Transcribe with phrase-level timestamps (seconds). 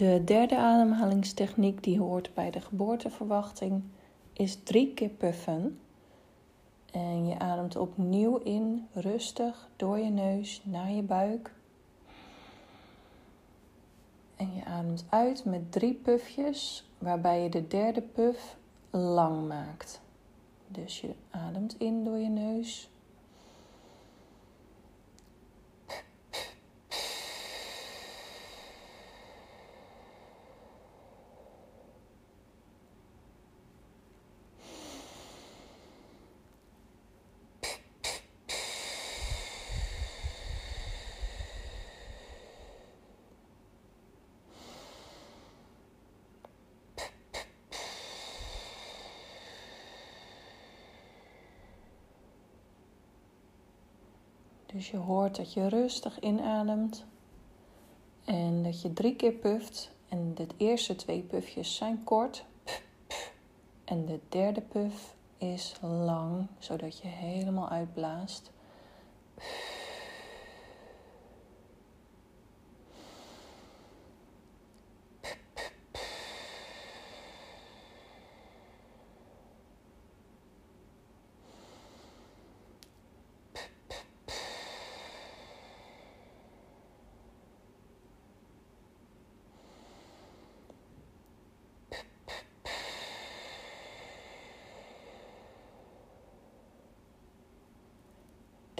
[0.00, 3.82] De derde ademhalingstechniek die hoort bij de geboorteverwachting
[4.32, 5.80] is drie keer puffen.
[6.92, 11.54] En je ademt opnieuw in, rustig, door je neus naar je buik.
[14.36, 18.56] En je ademt uit met drie pufjes, waarbij je de derde puff
[18.90, 20.00] lang maakt.
[20.68, 22.90] Dus je ademt in door je neus.
[54.72, 57.04] Dus je hoort dat je rustig inademt
[58.24, 59.90] en dat je drie keer puft.
[60.08, 62.44] En de eerste twee pufjes zijn kort.
[63.84, 68.50] En de derde puf is lang, zodat je helemaal uitblaast.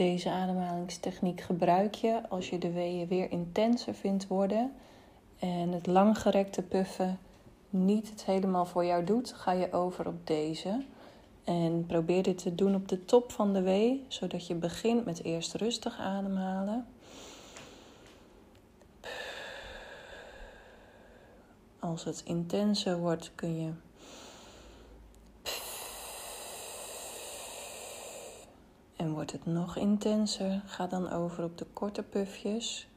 [0.01, 4.73] Deze ademhalingstechniek gebruik je als je de weeën weer intenser vindt worden
[5.39, 7.19] en het langgerekte puffen
[7.71, 10.85] niet het helemaal voor jou doet, ga je over op deze.
[11.45, 15.25] En probeer dit te doen op de top van de wee, zodat je begint met
[15.25, 16.87] eerst rustig ademhalen.
[21.79, 23.71] Als het intenser wordt, kun je
[29.01, 32.89] En wordt het nog intenser, ga dan over op de korte pufjes.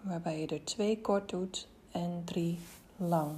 [0.00, 2.58] Waarbij je er twee kort doet en drie
[2.96, 3.36] lang.